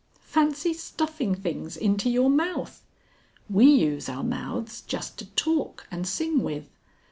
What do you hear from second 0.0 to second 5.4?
"Fancy stuffing things into your mouth! We use our mouths just to